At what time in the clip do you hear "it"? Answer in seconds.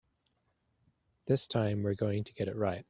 2.47-2.55